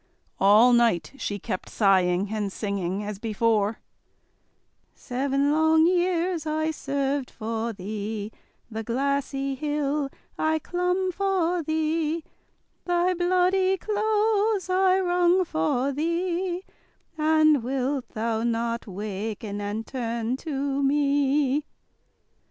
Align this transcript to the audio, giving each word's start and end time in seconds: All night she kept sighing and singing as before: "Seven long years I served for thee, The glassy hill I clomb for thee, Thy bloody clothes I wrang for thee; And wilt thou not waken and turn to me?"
All 0.39 0.73
night 0.73 1.11
she 1.17 1.37
kept 1.37 1.69
sighing 1.69 2.33
and 2.33 2.51
singing 2.51 3.03
as 3.03 3.19
before: 3.19 3.77
"Seven 4.95 5.51
long 5.51 5.85
years 5.85 6.47
I 6.47 6.71
served 6.71 7.29
for 7.29 7.71
thee, 7.71 8.31
The 8.71 8.81
glassy 8.81 9.53
hill 9.53 10.09
I 10.39 10.57
clomb 10.57 11.11
for 11.11 11.61
thee, 11.61 12.23
Thy 12.85 13.13
bloody 13.13 13.77
clothes 13.77 14.71
I 14.71 14.97
wrang 14.99 15.45
for 15.45 15.91
thee; 15.91 16.63
And 17.15 17.63
wilt 17.63 18.09
thou 18.09 18.41
not 18.41 18.87
waken 18.87 19.61
and 19.61 19.85
turn 19.85 20.35
to 20.37 20.81
me?" 20.81 21.63